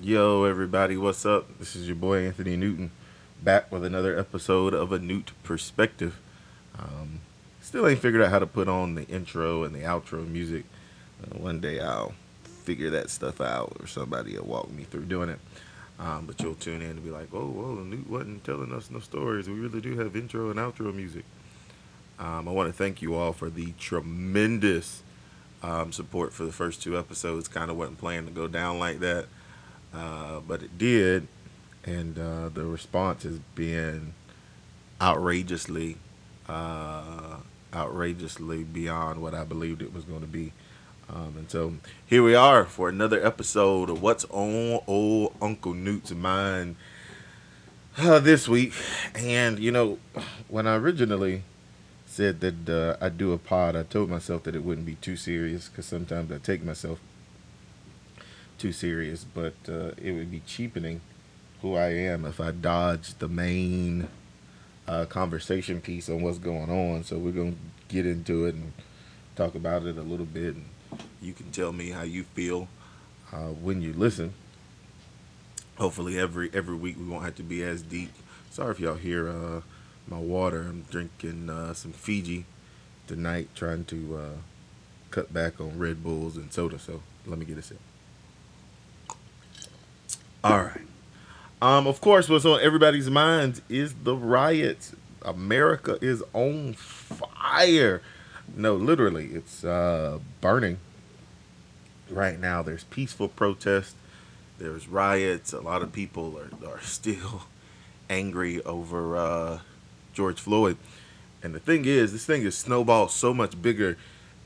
[0.00, 1.58] Yo, everybody, what's up?
[1.58, 2.92] This is your boy Anthony Newton,
[3.42, 6.18] back with another episode of A Newt Perspective.
[6.78, 7.20] Um,
[7.60, 10.64] still ain't figured out how to put on the intro and the outro music.
[11.22, 15.28] Uh, one day I'll figure that stuff out, or somebody will walk me through doing
[15.28, 15.38] it.
[16.00, 18.98] Um, but you'll tune in and be like, oh, whoa, Newt wasn't telling us no
[18.98, 19.46] stories.
[19.46, 21.26] We really do have intro and outro music.
[22.18, 25.02] Um, I want to thank you all for the tremendous
[25.62, 27.46] um, support for the first two episodes.
[27.46, 29.26] Kind of wasn't planning to go down like that.
[29.94, 31.28] Uh, but it did,
[31.84, 34.14] and uh, the response has been
[35.00, 35.98] outrageously,
[36.48, 37.36] uh,
[37.74, 40.52] outrageously beyond what I believed it was going to be.
[41.10, 41.74] Um, and so
[42.06, 46.76] here we are for another episode of What's on Old Uncle Newt's Mind
[47.98, 48.72] uh, this week.
[49.14, 49.98] And, you know,
[50.48, 51.42] when I originally
[52.06, 55.16] said that uh, I'd do a pod, I told myself that it wouldn't be too
[55.16, 56.98] serious because sometimes I take myself
[58.62, 61.00] too serious, but uh, it would be cheapening
[61.62, 64.06] who I am if I dodged the main
[64.86, 67.02] uh, conversation piece on what's going on.
[67.02, 67.56] So we're gonna
[67.88, 68.72] get into it and
[69.34, 70.66] talk about it a little bit, and
[71.20, 72.68] you can tell me how you feel
[73.32, 74.32] uh, when you listen.
[75.76, 78.12] Hopefully, every every week we won't have to be as deep.
[78.50, 79.62] Sorry if y'all hear uh,
[80.06, 80.62] my water.
[80.62, 82.44] I'm drinking uh, some Fiji
[83.08, 84.36] tonight, trying to uh,
[85.10, 86.78] cut back on Red Bulls and soda.
[86.78, 87.80] So let me get a sip.
[90.44, 90.80] All right.
[91.60, 94.96] Um, of course, what's on everybody's minds is the riots.
[95.24, 98.02] America is on fire.
[98.56, 100.78] No, literally, it's uh, burning
[102.10, 102.62] right now.
[102.62, 103.94] There's peaceful protest.
[104.58, 105.52] There's riots.
[105.52, 107.44] A lot of people are, are still
[108.10, 109.60] angry over uh,
[110.12, 110.76] George Floyd.
[111.42, 113.96] And the thing is, this thing is snowballed so much bigger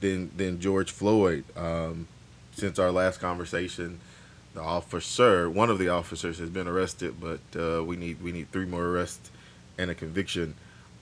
[0.00, 1.44] than than George Floyd.
[1.56, 2.08] Um,
[2.52, 4.00] since our last conversation,
[4.56, 8.50] the officer, one of the officers, has been arrested, but uh, we need we need
[8.50, 9.30] three more arrests
[9.78, 10.54] and a conviction.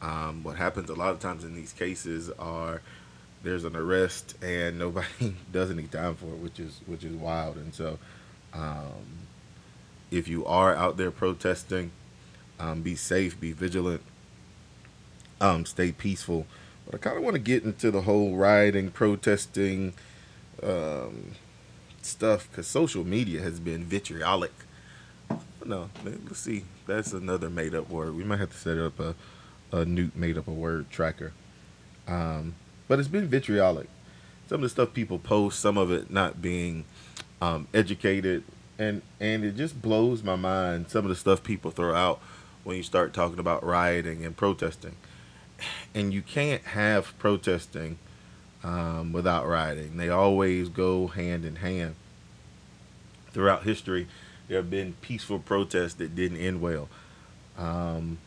[0.03, 2.83] Um, what happens a lot of times in these cases are
[3.45, 7.57] there's an arrest and nobody does any time for it, which is which is wild.
[7.57, 7.99] And so,
[8.53, 9.29] um,
[10.11, 11.93] if you are out there protesting,
[12.59, 14.03] um, be safe, be vigilant,
[15.41, 16.47] um, stay peaceful.
[16.87, 19.95] But I kind of want to get into the whole rioting, protesting.
[22.05, 24.53] Stuff because social media has been vitriolic.
[25.65, 26.65] No, let's see.
[26.87, 28.15] That's another made up word.
[28.15, 29.15] We might have to set up a,
[29.73, 31.33] a new made up a word tracker.
[32.07, 32.57] Um,
[32.89, 33.89] but it's been vitriolic.
[34.47, 36.85] Some of the stuff people post, some of it not being
[37.41, 38.45] um, educated,
[38.79, 40.91] and and it just blows my mind.
[40.91, 42.21] Some of the stuff people throw out
[42.65, 44.97] when you start talking about rioting and protesting,
[45.95, 47.97] and you can't have protesting
[48.65, 49.97] um, without rioting.
[49.97, 51.95] They always go hand in hand.
[53.33, 54.09] Throughout history,
[54.49, 56.89] there have been peaceful protests that didn't end well,
[57.59, 58.19] um,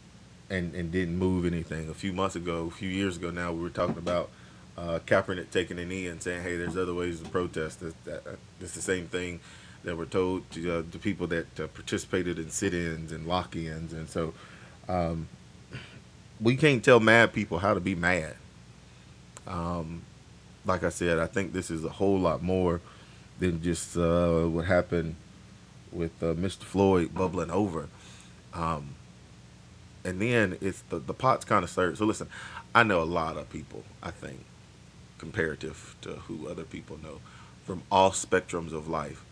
[0.50, 1.90] and and didn't move anything.
[1.90, 4.30] A few months ago, a few years ago now, we were talking about
[4.78, 8.24] uh, Kaepernick taking a knee and saying, "Hey, there's other ways to protest." That, that,
[8.60, 9.40] it's the same thing
[9.84, 14.10] that were told to uh, the people that uh, participated in sit-ins and lock-ins, and
[14.10, 14.34] so
[14.90, 15.30] um,
[16.42, 18.36] we can't tell mad people how to be mad.
[19.48, 20.02] Um,
[20.68, 22.82] like I said, I think this is a whole lot more
[23.40, 25.16] than just uh, what happened
[25.92, 26.64] with uh, Mr.
[26.64, 27.88] Floyd bubbling over.
[28.54, 28.96] Um,
[30.04, 31.98] and then it's the, the pot's kind of stirred.
[31.98, 32.28] So listen,
[32.76, 34.46] I know a lot of people, I think,
[35.18, 37.22] comparative to who other people know,
[37.66, 39.24] from all spectrums of life.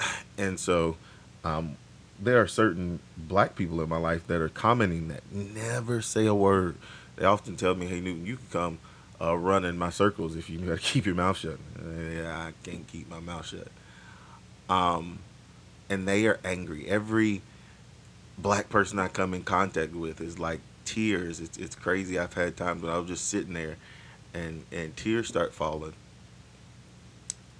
[0.40, 0.96] And so
[1.42, 1.76] um,
[2.20, 6.34] there are certain black people in my life that are commenting that never say a
[6.34, 6.76] word.
[7.16, 8.78] They often tell me, hey, Newton, you can come
[9.20, 11.58] uh, run in my circles if you how to keep your mouth shut.
[11.82, 13.68] Yeah, I can't keep my mouth shut.
[14.68, 15.20] Um,
[15.88, 16.86] and they are angry.
[16.88, 17.42] Every
[18.36, 21.40] black person I come in contact with is like tears.
[21.40, 22.18] It's it's crazy.
[22.18, 23.76] I've had times when I was just sitting there,
[24.34, 25.94] and and tears start falling.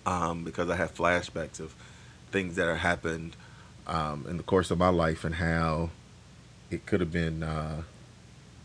[0.07, 1.75] Um, because I have flashbacks of
[2.31, 3.37] things that have happened
[3.87, 5.91] um, in the course of my life and how
[6.71, 7.43] it could have been.
[7.43, 7.83] Uh,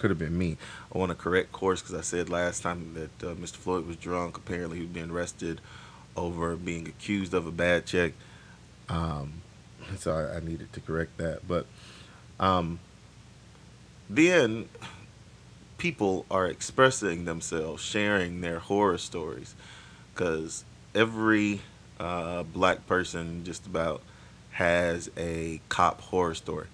[0.03, 0.57] could have been me.
[0.93, 3.55] I want to correct course because I said last time that uh, Mr.
[3.55, 4.35] Floyd was drunk.
[4.35, 5.61] Apparently, he was being arrested
[6.17, 8.11] over being accused of a bad check.
[8.89, 9.35] Um,
[9.95, 11.47] so I, I, needed to correct that.
[11.47, 11.67] But
[12.37, 12.81] um,
[14.09, 14.67] then
[15.77, 19.55] people are expressing themselves, sharing their horror stories,
[20.13, 21.61] because every
[21.97, 24.01] uh, black person just about
[24.51, 26.67] has a cop horror story.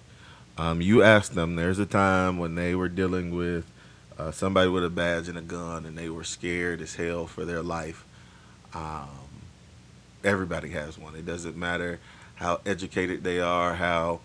[0.58, 1.56] Um, you ask them.
[1.56, 3.70] There's a time when they were dealing with
[4.18, 7.44] uh, somebody with a badge and a gun, and they were scared as hell for
[7.44, 8.04] their life.
[8.74, 9.08] Um,
[10.22, 11.16] everybody has one.
[11.16, 11.98] It doesn't matter
[12.34, 14.20] how educated they are, how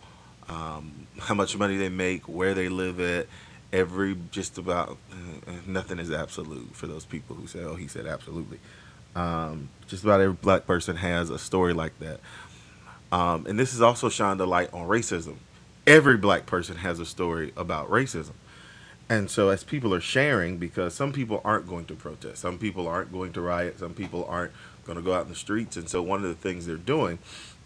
[0.49, 3.27] um, how much money they make, where they live at.
[3.73, 8.05] Every just about uh, nothing is absolute for those people who say, "Oh, he said
[8.05, 8.59] absolutely."
[9.15, 12.19] Um, just about every black person has a story like that,
[13.11, 15.35] um, and this is also shined a light on racism.
[15.87, 18.33] Every black person has a story about racism.
[19.07, 22.87] And so, as people are sharing, because some people aren't going to protest, some people
[22.87, 24.51] aren't going to riot, some people aren't
[24.83, 25.77] going to go out in the streets.
[25.77, 27.19] And so, one of the things they're doing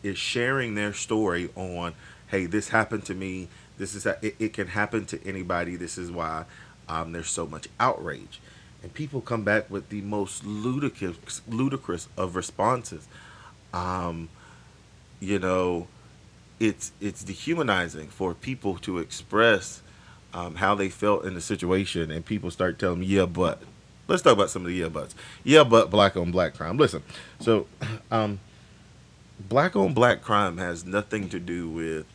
[0.04, 1.94] is sharing their story on,
[2.28, 3.48] hey, this happened to me.
[3.78, 5.78] This is it, it can happen to anybody.
[5.78, 6.44] This is why
[6.90, 8.42] um, there's so much outrage,
[8.84, 13.08] and people come back with the most ludicrous, ludicrous of responses.
[13.74, 14.28] Um,
[15.22, 15.88] you know,
[16.60, 19.82] it's it's dehumanizing for people to express
[20.34, 23.62] um, how they felt in the situation, and people start telling me, "Yeah, but."
[24.08, 25.14] Let's talk about some of the yeah buts.
[25.44, 26.78] Yeah, but black on black crime.
[26.78, 27.04] Listen,
[27.40, 27.68] so
[28.12, 28.40] um,
[29.48, 32.08] black on black crime has nothing to do with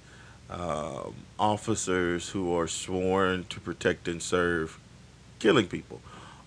[0.50, 4.79] um, officers who are sworn to protect and serve
[5.38, 6.00] killing people,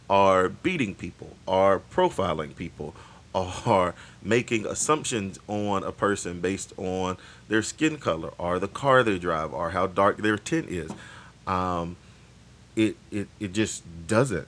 [0.09, 2.93] are beating people, are profiling people,
[3.33, 9.19] or making assumptions on a person based on their skin color, or the car they
[9.19, 10.91] drive, or how dark their tint is
[11.47, 11.95] um,
[12.75, 14.47] it, it it just doesn't.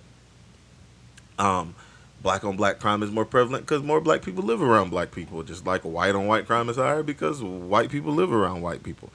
[1.39, 1.73] Um,
[2.21, 5.41] black on black crime is more prevalent because more black people live around black people.
[5.41, 9.09] Just like white on white crime is higher because white people live around white people.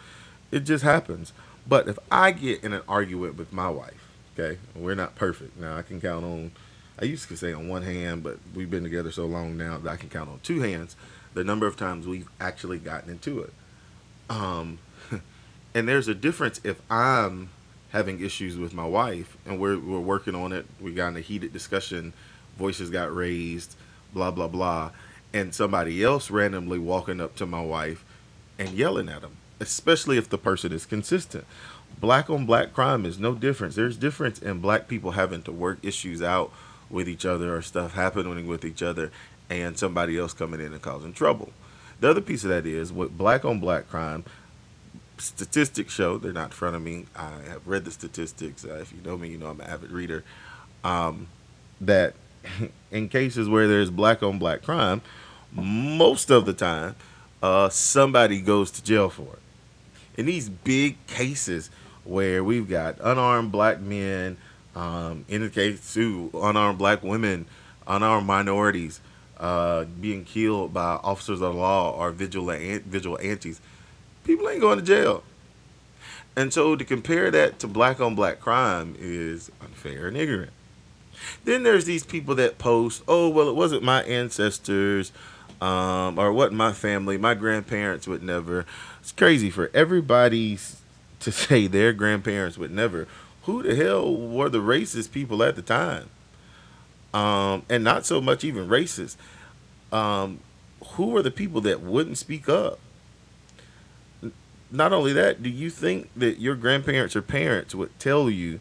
[0.50, 1.32] It just happens.
[1.66, 5.58] But if I get in an argument with my wife, okay, we're not perfect.
[5.58, 6.52] Now I can count on.
[7.00, 9.91] I used to say on one hand, but we've been together so long now that
[9.91, 10.96] I can count on two hands
[11.35, 13.52] the number of times we've actually gotten into it.
[14.31, 14.79] Um,
[15.75, 17.50] and there's a difference if I'm
[17.91, 20.67] having issues with my wife, and we're we're working on it.
[20.81, 22.12] We got in a heated discussion,
[22.56, 23.76] voices got raised,
[24.12, 24.93] blah blah blah,
[25.32, 28.05] and somebody else randomly walking up to my wife
[28.58, 31.44] and yelling at them, especially if the person is consistent.
[32.00, 33.75] Black on black crime is no difference.
[33.75, 36.52] There's difference in black people having to work issues out
[36.94, 39.11] with each other or stuff happening with each other
[39.50, 41.52] and somebody else coming in and causing trouble.
[42.00, 44.25] The other piece of that is with black on black crime,
[45.19, 47.06] statistics show they're not in front of me.
[47.14, 48.64] I have read the statistics.
[48.64, 50.25] Uh, if you know me, you know I'm an avid reader.
[50.82, 51.29] Um,
[51.81, 52.14] that
[52.91, 55.02] in cases where there's black on black crime,
[55.52, 56.97] most of the time,
[57.43, 59.38] uh, somebody goes to jail for it.
[60.17, 61.70] In these big cases
[62.05, 64.37] where we've got unarmed black men,
[64.75, 67.47] um, in the case too, unarmed black women,
[67.87, 69.00] unarmed minorities
[69.38, 73.61] uh, being killed by officers of the law or vigilant vigilantes
[74.25, 75.23] people ain't going to jail.
[76.37, 80.50] And so to compare that to black on black crime is unfair and ignorant.
[81.44, 85.12] Then there's these people that post, oh, well, it wasn't my ancestors
[85.61, 88.67] um, or what my family, my grandparents would never.
[89.00, 90.59] It's crazy for everybody
[91.21, 93.06] to say their grandparents would never.
[93.44, 96.08] Who the hell were the racist people at the time?
[97.12, 99.17] Um, and not so much even racist.
[99.93, 100.41] Um,
[100.93, 102.81] who were the people that wouldn't speak up?
[104.75, 108.58] not only that, do you think that your grandparents or parents would tell you,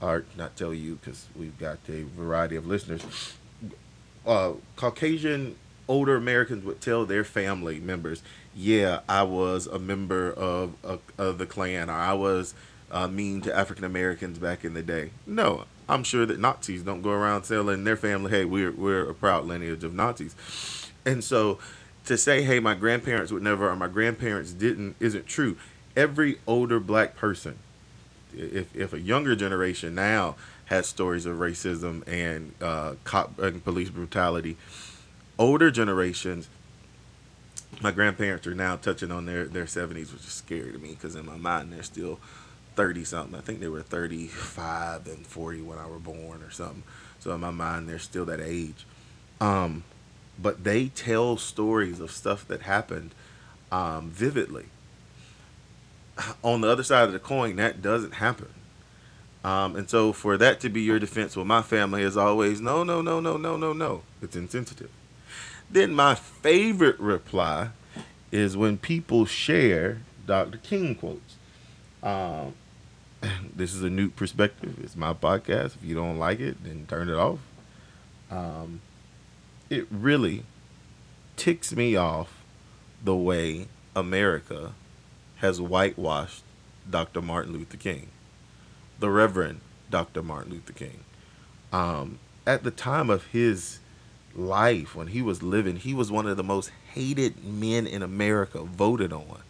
[0.00, 3.34] or not tell you, because we've got a variety of listeners,
[4.26, 5.54] uh, Caucasian
[5.86, 8.22] older Americans would tell their family members,
[8.54, 12.54] yeah, I was a member of, of, of the Klan, or I was
[12.90, 15.10] uh, mean to African Americans back in the day.
[15.26, 19.14] No, I'm sure that Nazis don't go around telling their family, hey, we're, we're a
[19.14, 20.34] proud lineage of Nazis.
[21.04, 21.58] And so
[22.06, 25.56] to say, hey, my grandparents would never or my grandparents didn't isn't true.
[25.96, 27.58] Every older black person,
[28.34, 30.36] if, if a younger generation now
[30.66, 34.56] has stories of racism and uh, cop and police brutality,
[35.38, 36.48] older generations,
[37.80, 41.14] my grandparents are now touching on their, their 70s, which is scary to me because
[41.14, 42.18] in my mind they're still
[42.76, 43.38] 30 something.
[43.38, 46.82] I think they were 35 and 40 when I were born or something.
[47.20, 48.86] So in my mind, they're still that age.
[49.40, 49.84] Um,
[50.40, 53.12] but they tell stories of stuff that happened
[53.70, 54.66] um, vividly.
[56.42, 58.48] On the other side of the coin, that doesn't happen.
[59.44, 62.82] Um, and so for that to be your defense, well, my family is always no,
[62.82, 64.02] no, no, no, no, no, no.
[64.22, 64.90] It's insensitive.
[65.70, 67.70] Then my favorite reply
[68.32, 70.58] is when people share Dr.
[70.58, 71.36] King quotes.
[72.02, 72.54] Um,
[73.56, 74.78] this is a new perspective.
[74.82, 75.76] It's my podcast.
[75.76, 77.38] If you don't like it, then turn it off.
[78.30, 78.80] Um,
[79.70, 80.44] it really
[81.36, 82.42] ticks me off
[83.02, 84.72] the way America
[85.36, 86.42] has whitewashed
[86.88, 87.20] Dr.
[87.20, 88.08] Martin Luther King,
[88.98, 90.22] the Reverend Dr.
[90.22, 91.00] Martin Luther King.
[91.72, 93.80] Um, at the time of his
[94.34, 98.62] life, when he was living, he was one of the most hated men in America,
[98.62, 99.42] voted on.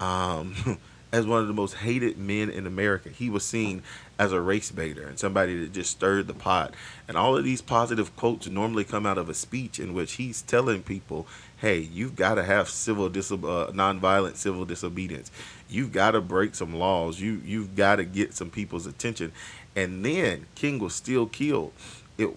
[0.00, 0.78] Um,
[1.12, 3.08] as one of the most hated men in America.
[3.08, 3.82] He was seen
[4.18, 6.74] as a race baiter and somebody that just stirred the pot.
[7.08, 10.42] And all of these positive quotes normally come out of a speech in which he's
[10.42, 11.26] telling people,
[11.56, 15.30] "Hey, you've got to have civil diso- uh, nonviolent civil disobedience.
[15.68, 17.20] You've got to break some laws.
[17.20, 19.32] You you've got to get some people's attention."
[19.74, 21.72] And then King was still killed.
[22.18, 22.28] It,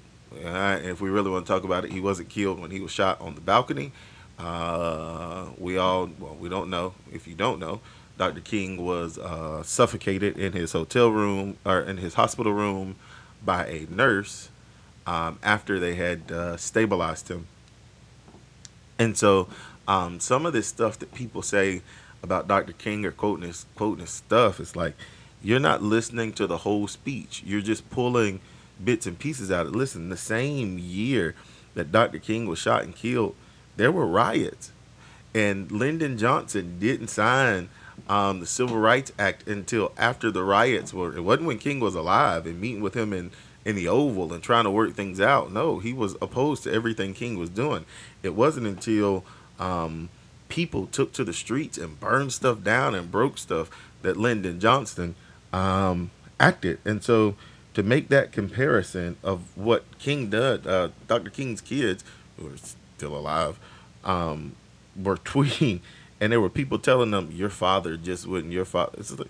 [0.43, 2.91] uh, if we really want to talk about it, he wasn't killed when he was
[2.91, 3.91] shot on the balcony.
[4.39, 6.93] Uh, we all, well, we don't know.
[7.11, 7.81] If you don't know,
[8.17, 8.41] Dr.
[8.41, 12.95] King was uh, suffocated in his hotel room or in his hospital room
[13.43, 14.49] by a nurse
[15.07, 17.47] um, after they had uh, stabilized him.
[18.99, 19.47] And so,
[19.87, 21.81] um, some of this stuff that people say
[22.21, 22.73] about Dr.
[22.73, 24.93] King or quoting his quoting his stuff, it's like
[25.41, 27.43] you're not listening to the whole speech.
[27.45, 28.39] You're just pulling
[28.81, 29.77] bits and pieces out of it.
[29.77, 31.35] Listen, the same year
[31.73, 32.19] that Dr.
[32.19, 33.35] King was shot and killed,
[33.75, 34.71] there were riots,
[35.33, 37.69] and Lyndon Johnson didn't sign
[38.07, 41.15] um, the Civil Rights Act until after the riots were.
[41.15, 43.31] It wasn't when King was alive and meeting with him in
[43.65, 45.51] in the Oval and trying to work things out.
[45.51, 47.85] No, he was opposed to everything King was doing.
[48.21, 49.23] It wasn't until
[49.59, 50.09] um,
[50.49, 53.69] people took to the streets and burned stuff down and broke stuff
[54.01, 55.15] that Lyndon Johnson
[55.53, 56.79] um, acted.
[56.83, 57.35] And so
[57.73, 61.29] to make that comparison of what King did, uh, Dr.
[61.29, 62.03] King's kids,
[62.37, 63.59] who are still alive,
[64.03, 64.55] um,
[65.01, 65.79] were tweeting
[66.19, 69.29] and there were people telling them your father just wouldn't your father it's like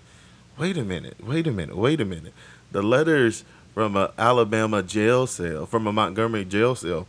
[0.58, 2.32] wait a minute wait a minute wait a minute.
[2.72, 7.06] The letters from a alabama jail cell from a montgomery jail cell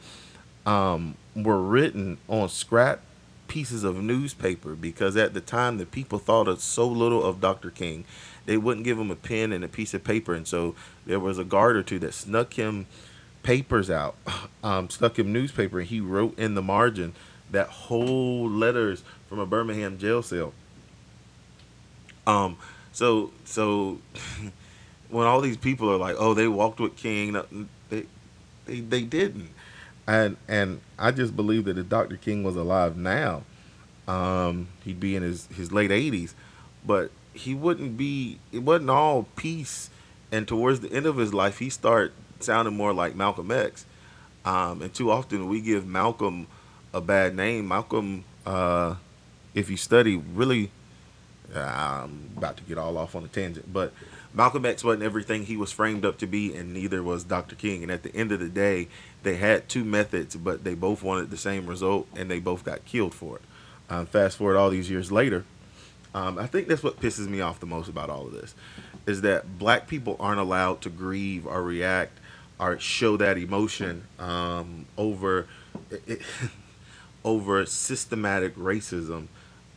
[0.66, 3.02] um, were written on scrap
[3.48, 7.70] pieces of newspaper because at the time the people thought of so little of dr
[7.72, 8.04] king
[8.46, 10.34] they wouldn't give him a pen and a piece of paper.
[10.34, 12.88] And so there was a guard or two that snuck him
[13.44, 14.16] papers out
[14.64, 17.14] um, snuck him newspaper and he wrote in the margin
[17.52, 19.04] that whole letters
[19.36, 20.54] from a Birmingham jail cell.
[22.26, 22.58] Um,
[22.94, 24.00] so so
[25.10, 27.34] when all these people are like, oh, they walked with King,
[27.90, 28.06] they
[28.66, 29.50] they they didn't,
[30.08, 32.16] and and I just believe that if Dr.
[32.16, 33.44] King was alive now,
[34.08, 36.34] um, he'd be in his his late eighties,
[36.86, 38.40] but he wouldn't be.
[38.54, 39.90] It wasn't all peace,
[40.32, 43.86] and towards the end of his life, he started sounding more like Malcolm X.
[44.46, 46.48] Um, and too often we give Malcolm
[46.94, 47.68] a bad name.
[47.68, 48.96] Malcolm, uh,
[49.56, 50.70] if you study, really,
[51.56, 53.94] I'm about to get all off on a tangent, but
[54.34, 57.56] Malcolm X wasn't everything he was framed up to be, and neither was Dr.
[57.56, 57.82] King.
[57.82, 58.90] And at the end of the day,
[59.24, 62.84] they had two methods, but they both wanted the same result, and they both got
[62.86, 63.42] killed for it.
[63.90, 65.46] Um, fast forward all these years later,
[66.14, 68.56] um, I think that's what pisses me off the most about all of this,
[69.06, 72.18] is that black people aren't allowed to grieve or react
[72.60, 75.48] or show that emotion um, over.
[76.08, 76.22] It,
[77.26, 79.28] over systematic racism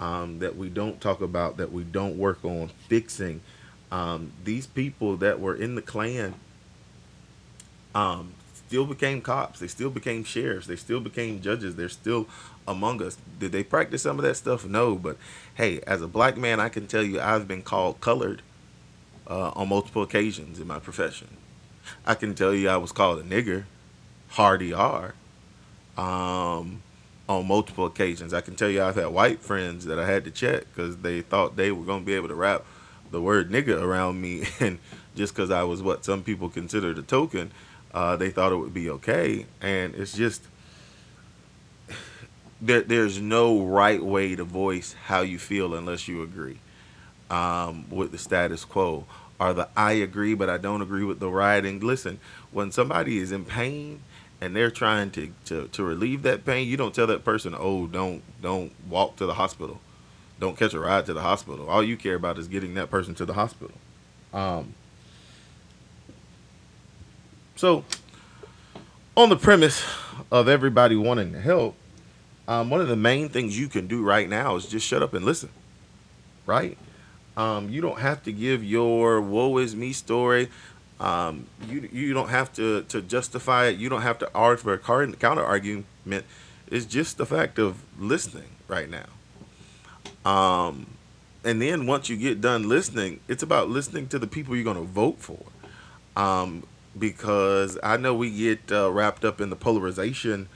[0.00, 3.40] um, that we don't talk about, that we don't work on fixing.
[3.90, 6.34] Um, these people that were in the Klan
[7.94, 9.60] um, still became cops.
[9.60, 10.66] They still became sheriffs.
[10.66, 11.74] They still became judges.
[11.74, 12.28] They're still
[12.66, 13.16] among us.
[13.38, 14.66] Did they practice some of that stuff?
[14.66, 14.94] No.
[14.94, 15.16] But
[15.54, 18.42] hey, as a black man, I can tell you I've been called colored
[19.26, 21.28] uh, on multiple occasions in my profession.
[22.06, 23.64] I can tell you I was called a nigger,
[24.28, 25.14] hardy R.
[25.96, 26.82] Um,
[27.28, 28.32] on multiple occasions.
[28.32, 31.20] I can tell you I've had white friends that I had to check because they
[31.20, 32.64] thought they were going to be able to wrap
[33.10, 34.44] the word nigga around me.
[34.60, 34.78] And
[35.14, 37.50] just because I was what some people considered a token,
[37.92, 39.46] uh, they thought it would be okay.
[39.60, 40.46] And it's just,
[42.60, 46.58] there, there's no right way to voice how you feel unless you agree
[47.30, 49.04] um, with the status quo
[49.40, 51.80] or the I agree, but I don't agree with the rioting.
[51.80, 52.18] Listen,
[52.50, 54.00] when somebody is in pain,
[54.40, 57.86] and they're trying to, to, to relieve that pain, you don't tell that person, oh,
[57.86, 59.80] don't don't walk to the hospital,
[60.38, 61.68] don't catch a ride to the hospital.
[61.68, 63.76] All you care about is getting that person to the hospital.
[64.32, 64.74] Um,
[67.56, 67.84] so,
[69.16, 69.84] on the premise
[70.30, 71.74] of everybody wanting to help,
[72.46, 75.14] um, one of the main things you can do right now is just shut up
[75.14, 75.50] and listen.
[76.46, 76.78] Right?
[77.36, 80.48] Um, you don't have to give your woe is me story.
[81.00, 83.78] Um, you you don't have to to justify it.
[83.78, 84.78] You don't have to argue for a
[85.16, 86.24] counter argument.
[86.70, 89.06] It's just the fact of listening right now.
[90.30, 90.86] Um,
[91.44, 94.76] and then once you get done listening, it's about listening to the people you're going
[94.76, 95.44] to vote for.
[96.16, 96.64] Um,
[96.98, 100.48] because I know we get uh, wrapped up in the polarization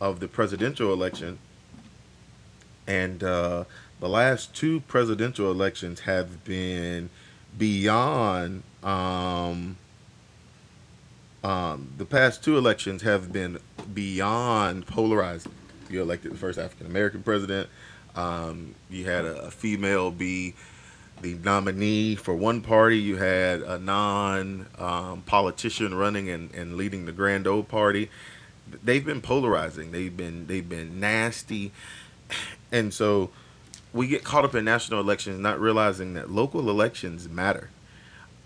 [0.00, 1.38] of the presidential election,
[2.86, 3.64] and uh,
[3.98, 7.10] the last two presidential elections have been
[7.58, 9.76] beyond um,
[11.44, 13.58] Um, the past two elections have been
[13.94, 15.52] beyond polarizing.
[15.88, 17.68] You elected the first African American president.
[18.16, 20.54] Um, you had a, a female be
[21.22, 22.98] the nominee for one party.
[22.98, 28.10] You had a non um, politician running and, and leading the Grand Old Party.
[28.82, 29.92] They've been polarizing.
[29.92, 31.72] They've been they've been nasty,
[32.72, 33.30] and so
[33.92, 37.70] we get caught up in national elections, not realizing that local elections matter,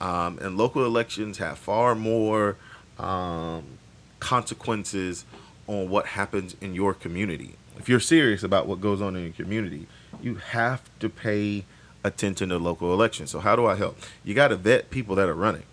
[0.00, 2.56] um, and local elections have far more
[2.98, 3.64] um,
[4.20, 5.24] consequences
[5.66, 7.54] on what happens in your community.
[7.78, 9.86] If you're serious about what goes on in your community,
[10.20, 11.64] you have to pay
[12.04, 13.30] attention to local elections.
[13.30, 13.98] So how do I help?
[14.24, 15.64] You got to vet people that are running.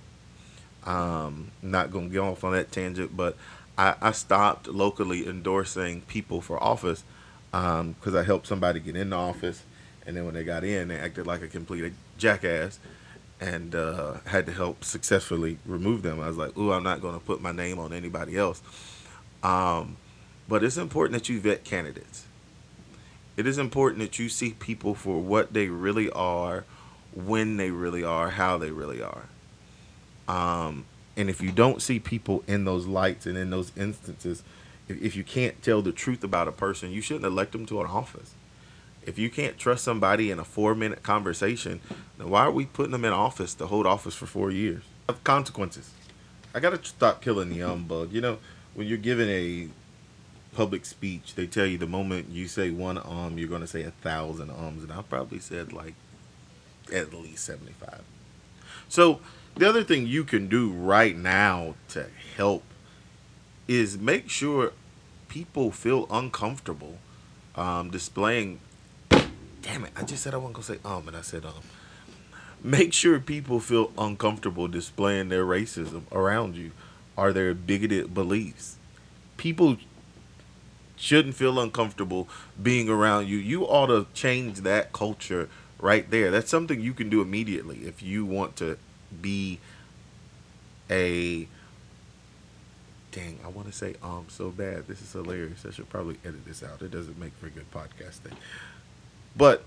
[0.85, 3.35] Um, not going to get off on that tangent, but
[3.77, 7.03] I, I stopped locally endorsing people for office
[7.51, 9.63] because um, I helped somebody get in the office,
[10.05, 12.79] and then when they got in, they acted like a complete jackass,
[13.39, 16.19] and uh, had to help successfully remove them.
[16.19, 18.61] I was like, "Ooh, I'm not going to put my name on anybody else."
[19.43, 19.97] Um,
[20.47, 22.25] but it's important that you vet candidates
[23.39, 26.65] it is important that you see people for what they really are,
[27.15, 29.29] when they really are, how they really are.
[30.27, 30.83] Um,
[31.15, 34.43] and if you don't see people in those lights and in those instances,
[34.89, 37.79] if, if you can't tell the truth about a person, you shouldn't elect them to
[37.79, 38.33] an office.
[39.05, 41.81] If you can't trust somebody in a four minute conversation,
[42.17, 44.83] then why are we putting them in office to hold office for four years?
[45.07, 45.91] Of consequences.
[46.53, 48.11] I gotta stop killing the um bug.
[48.11, 48.37] You know,
[48.73, 49.69] when you're giving a
[50.53, 53.91] public speech, they tell you the moment you say one um, you're to say a
[53.91, 55.93] thousand ums, and I probably said like
[56.93, 58.01] at least 75.
[58.87, 59.19] So
[59.55, 62.63] the other thing you can do right now to help
[63.67, 64.73] is make sure
[65.27, 66.97] people feel uncomfortable
[67.55, 68.59] um, displaying.
[69.69, 69.91] Damn it!
[69.95, 71.53] I just said I wasn't gonna say um, and I said um.
[72.63, 76.71] Make sure people feel uncomfortable displaying their racism around you
[77.15, 78.77] or their bigoted beliefs.
[79.37, 79.77] People
[80.95, 82.27] shouldn't feel uncomfortable
[82.61, 83.37] being around you.
[83.37, 85.49] You ought to change that culture
[85.79, 86.31] right there.
[86.31, 88.77] That's something you can do immediately if you want to
[89.21, 89.59] be
[90.89, 91.47] a
[93.11, 94.87] dang, I want to say um so bad.
[94.87, 95.63] This is hilarious.
[95.63, 96.81] I should probably edit this out.
[96.81, 98.33] It doesn't make for a good podcasting.
[99.39, 99.63] But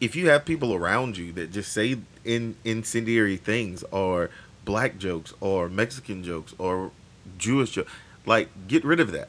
[0.00, 4.30] if you have people around you that just say in incendiary things or
[4.64, 6.92] black jokes or Mexican jokes or
[7.36, 7.92] Jewish jokes,
[8.24, 9.28] like get rid of that.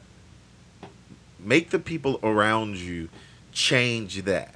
[1.38, 3.10] Make the people around you
[3.52, 4.54] change that.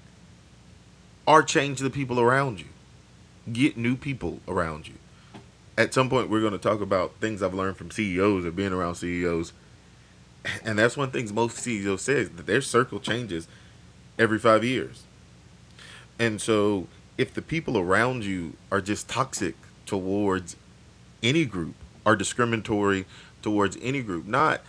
[1.26, 2.68] Or change the people around you.
[3.52, 4.94] Get new people around you.
[5.76, 8.72] At some point we're going to talk about things i've learned from ceos or being
[8.72, 9.52] around ceos
[10.64, 13.46] and that's one thing most ceos says that their circle changes
[14.20, 15.02] every five years
[16.18, 16.86] and so
[17.18, 19.56] if the people around you are just toxic
[19.86, 20.56] towards
[21.22, 21.74] any group
[22.06, 23.04] are discriminatory
[23.42, 24.60] towards any group not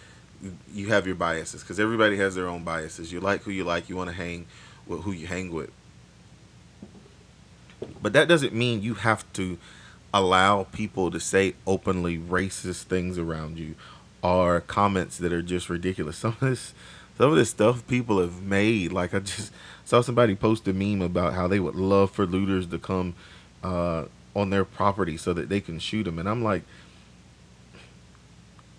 [0.74, 3.12] you have your biases because everybody has their own biases.
[3.12, 3.90] You like who you like.
[3.90, 4.48] You want to hang
[4.88, 5.72] with who you hang with.
[8.02, 9.58] But that doesn't mean you have to
[10.14, 13.76] allow people to say openly racist things around you
[14.22, 16.18] or comments that are just ridiculous.
[16.18, 16.74] Some of this
[17.22, 19.54] some of this stuff people have made, like I just
[19.86, 23.14] saw somebody post a meme about how they would love for looters to come
[23.64, 24.06] uh,
[24.36, 26.64] on their property so that they can shoot them, and I'm like,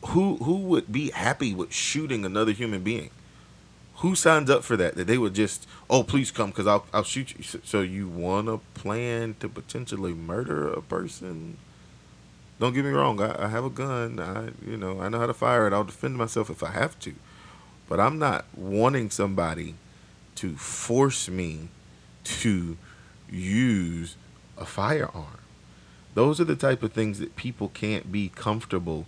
[0.07, 3.11] who who would be happy with shooting another human being?
[3.99, 4.97] Who signs up for that?
[4.97, 7.45] That they would just, oh, please come because I'll I'll shoot you.
[7.63, 11.59] So you want to plan to potentially murder a person?
[12.59, 13.21] Don't get me wrong.
[13.23, 14.19] I, I have a gun.
[14.19, 15.73] I you know I know how to fire it.
[15.73, 17.15] I'll defend myself if I have to.
[17.93, 19.75] But I'm not wanting somebody
[20.37, 21.69] to force me
[22.25, 22.79] to
[23.31, 24.17] use
[24.57, 25.41] a firearm.
[26.15, 29.05] Those are the type of things that people can't be comfortable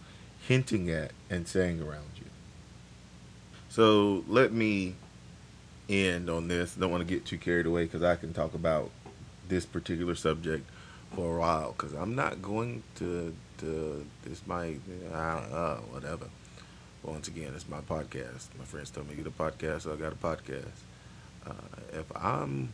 [0.47, 2.27] hinting at and saying around you.
[3.71, 4.97] So let me
[5.89, 6.75] end on this.
[6.75, 8.91] Don't want to get too carried away because I can talk about
[9.49, 10.69] this particular subject
[11.15, 16.27] for a while because I'm not going to, to this might, know, whatever.
[17.05, 18.49] Once again, it's my podcast.
[18.59, 20.81] My friends told me get a podcast, so I got a podcast.
[21.47, 21.53] Uh,
[21.93, 22.71] if I'm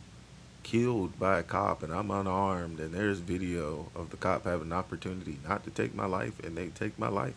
[0.63, 4.73] killed by a cop and I'm unarmed and there's video of the cop having an
[4.73, 7.33] opportunity not to take my life and they take my life,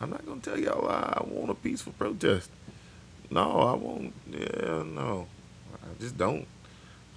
[0.00, 2.50] I'm not gonna tell y'all I want a peaceful protest.
[3.30, 4.14] No, I won't.
[4.30, 5.26] Yeah, no,
[5.74, 6.46] I just don't.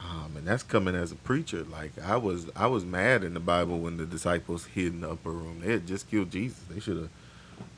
[0.01, 1.63] Um, and that's coming as a preacher.
[1.63, 5.11] Like I was, I was mad in the Bible when the disciples hid in the
[5.11, 5.61] upper room.
[5.61, 6.59] They had just killed Jesus.
[6.69, 7.09] They should have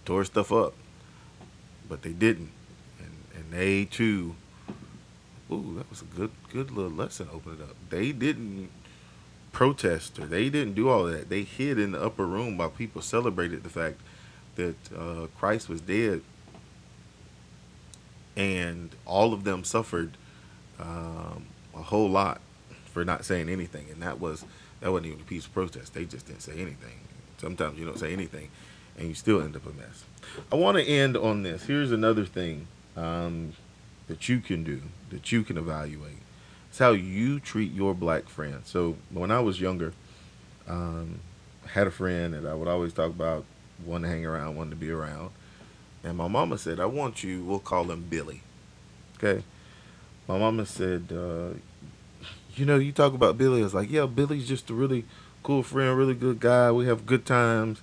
[0.06, 0.74] tore stuff up,
[1.90, 2.52] but they didn't.
[3.00, 4.36] And and they too.
[5.52, 7.28] Ooh, that was a good, good little lesson.
[7.34, 7.76] Open it up.
[7.90, 8.70] They didn't
[9.52, 11.30] protest or they didn't do all that.
[11.30, 14.00] They hid in the upper room while people celebrated the fact
[14.56, 16.22] that uh, Christ was dead,
[18.36, 20.12] and all of them suffered
[20.80, 22.42] um, a whole lot
[22.86, 24.46] for not saying anything, and that was
[24.82, 25.94] that wasn't even a peaceful protest.
[25.94, 27.00] They just didn't say anything.
[27.38, 28.50] Sometimes you don't say anything,
[29.00, 30.04] and you still end up a mess.
[30.52, 31.64] I want to end on this.
[31.64, 33.54] Here's another thing um,
[34.08, 36.18] that you can do, that you can evaluate.
[36.70, 38.70] It's how you treat your black friends.
[38.70, 39.94] So when I was younger,
[40.68, 41.22] um,
[41.66, 43.46] I had a friend that I would always talk about,
[43.84, 45.32] wanted to hang around, wanted to be around.
[46.04, 48.42] And my mama said, I want you, we'll call him Billy.
[49.18, 49.44] Okay.
[50.28, 51.58] My mama said, uh,
[52.56, 53.62] you know, you talk about Billy.
[53.62, 55.06] I was like, yeah, Billy's just a really
[55.42, 56.72] cool friend, really good guy.
[56.72, 57.82] We have good times.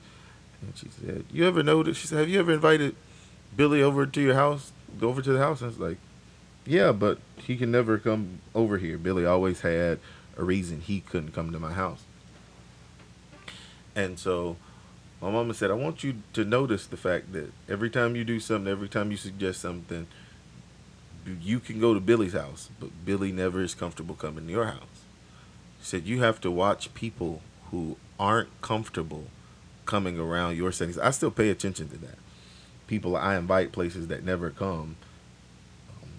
[0.62, 2.00] And she said, you ever noticed?
[2.00, 2.96] She said, have you ever invited
[3.56, 5.60] Billy over to your house, go over to the house?
[5.60, 5.98] And I was like,
[6.64, 8.98] yeah, but he can never come over here.
[8.98, 9.98] Billy always had
[10.36, 12.02] a reason he couldn't come to my house.
[13.94, 14.56] And so
[15.20, 18.40] my mama said, I want you to notice the fact that every time you do
[18.40, 20.06] something, every time you suggest something,
[21.40, 25.04] you can go to Billy's house, but Billy never is comfortable coming to your house.
[25.80, 29.24] She said you have to watch people who aren't comfortable
[29.86, 30.98] coming around your settings.
[30.98, 32.18] I still pay attention to that.
[32.86, 34.96] People I invite places that never come,
[35.90, 36.10] um,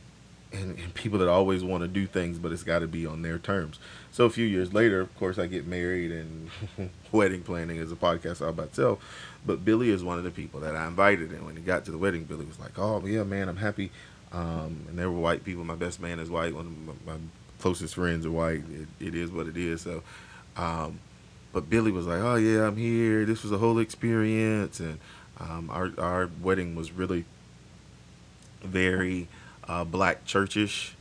[0.52, 3.22] and, and people that always want to do things, but it's got to be on
[3.22, 3.80] their terms.
[4.12, 6.50] So a few years later, of course, I get married, and
[7.12, 9.00] wedding planning is a podcast all by itself.
[9.46, 11.92] But Billy is one of the people that I invited, and when he got to
[11.92, 13.92] the wedding, Billy was like, "Oh yeah, man, I'm happy
[14.32, 15.64] um, and there were white people.
[15.64, 16.54] My best man is white.
[16.54, 17.16] One of my,
[17.60, 18.64] closest friends are white.
[18.70, 19.82] It, it is what it is.
[19.82, 20.04] So,
[20.58, 21.00] um,
[21.58, 23.26] but Billy was like, "Oh yeah, I'm here.
[23.26, 25.00] This was a whole experience." And
[25.40, 27.26] um, our our wedding was really
[28.62, 29.28] very
[29.68, 30.96] uh, black churchish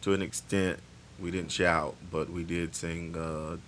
[0.00, 0.78] to an extent.
[1.20, 3.58] We didn't shout, but we did sing uh,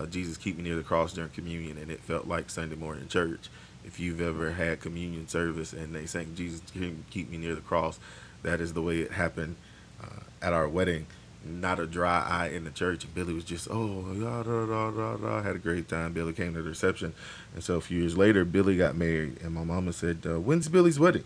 [0.00, 3.08] uh, "Jesus Keep Me Near the Cross" during communion, and it felt like Sunday morning
[3.08, 3.48] church.
[3.84, 6.62] If you've ever had communion service and they sang "Jesus
[7.10, 7.98] Keep Me Near the Cross,"
[8.44, 9.56] that is the way it happened
[10.00, 11.06] uh, at our wedding.
[11.46, 13.04] Not a dry eye in the church.
[13.04, 15.42] And Billy was just, oh, da, da, da, da.
[15.42, 16.12] Had a great time.
[16.12, 17.12] Billy came to the reception.
[17.54, 19.42] And so a few years later, Billy got married.
[19.42, 21.24] And my mama said, uh, when's Billy's wedding?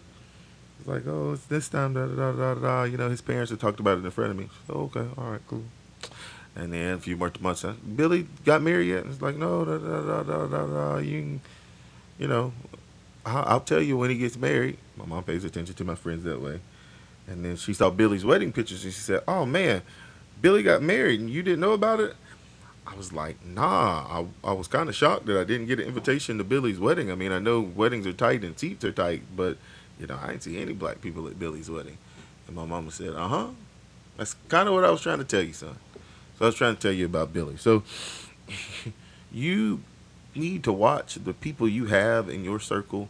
[0.78, 2.82] It's like, oh, it's this time, da, da, da, da.
[2.84, 4.48] You know, his parents had talked about it in front of me.
[4.68, 5.64] Okay, all right, cool.
[6.56, 9.06] And then a few more months, uh, Billy got married yet?
[9.06, 10.96] It's like, no, da, da, da, da, da.
[10.98, 11.40] You,
[12.18, 12.52] you know,
[13.24, 14.78] I'll tell you when he gets married.
[14.96, 16.60] My mom pays attention to my friends that way.
[17.28, 19.82] And then she saw Billy's wedding pictures and she said, "Oh man,
[20.40, 22.14] Billy got married and you didn't know about it."
[22.86, 24.06] I was like, "Nah."
[24.44, 27.10] I I was kind of shocked that I didn't get an invitation to Billy's wedding.
[27.10, 29.58] I mean, I know weddings are tight and seats are tight, but
[29.98, 31.98] you know, I didn't see any black people at Billy's wedding.
[32.46, 33.48] And my mama said, "Uh huh."
[34.16, 35.76] That's kind of what I was trying to tell you, son.
[36.38, 37.56] So I was trying to tell you about Billy.
[37.56, 37.84] So
[39.32, 39.82] you
[40.34, 43.08] need to watch the people you have in your circle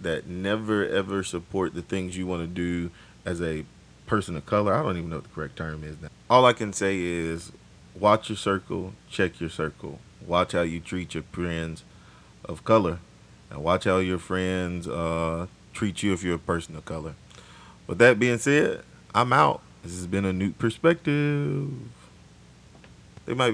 [0.00, 2.90] that never ever support the things you want to do
[3.24, 3.64] as a
[4.06, 4.74] person of color.
[4.74, 6.08] I don't even know what the correct term is now.
[6.30, 7.52] All I can say is
[7.94, 9.98] watch your circle, check your circle.
[10.26, 11.84] Watch how you treat your friends
[12.44, 12.98] of color,
[13.50, 17.14] and watch how your friends uh, treat you if you're a person of color.
[17.86, 18.82] With that being said,
[19.14, 19.62] I'm out.
[19.82, 21.70] This has been a new perspective.
[23.26, 23.44] They might